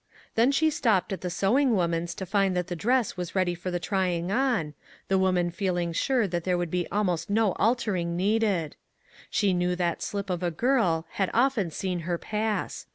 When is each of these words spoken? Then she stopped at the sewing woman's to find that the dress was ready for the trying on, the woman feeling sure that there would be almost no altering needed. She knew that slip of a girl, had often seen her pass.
Then 0.33 0.51
she 0.51 0.71
stopped 0.71 1.13
at 1.13 1.21
the 1.21 1.29
sewing 1.29 1.75
woman's 1.75 2.15
to 2.15 2.25
find 2.25 2.57
that 2.57 2.65
the 2.65 2.75
dress 2.75 3.15
was 3.15 3.35
ready 3.35 3.53
for 3.53 3.69
the 3.69 3.79
trying 3.79 4.31
on, 4.31 4.73
the 5.09 5.19
woman 5.19 5.51
feeling 5.51 5.93
sure 5.93 6.27
that 6.27 6.43
there 6.43 6.57
would 6.57 6.71
be 6.71 6.87
almost 6.91 7.29
no 7.29 7.51
altering 7.59 8.17
needed. 8.17 8.75
She 9.29 9.53
knew 9.53 9.75
that 9.75 10.01
slip 10.01 10.31
of 10.31 10.41
a 10.41 10.49
girl, 10.49 11.05
had 11.11 11.29
often 11.35 11.69
seen 11.69 11.99
her 11.99 12.17
pass. 12.17 12.87